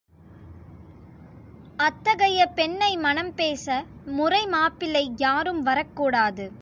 அத்தகைய 1.79 2.45
பெண்ணை 2.45 2.97
மணம் 2.97 3.33
பேச 3.33 3.85
முறை 4.05 4.45
மாப்பிள்ளை 4.47 5.11
யாரும் 5.17 5.61
வரக்கூடாது. 5.61 6.51